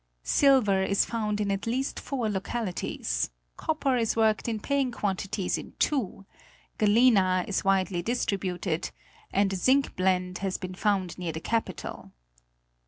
[0.23, 5.73] Silver is found in at least four localities; copper is worked in paying quantities in
[5.77, 6.25] two;
[6.79, 8.89] galena is widely distributed;
[9.31, 12.11] and zine blende has been found near the capital.